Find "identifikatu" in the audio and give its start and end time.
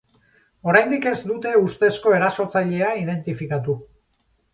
3.03-3.77